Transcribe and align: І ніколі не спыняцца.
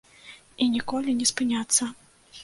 І 0.65 0.69
ніколі 0.75 1.13
не 1.19 1.27
спыняцца. 1.31 1.89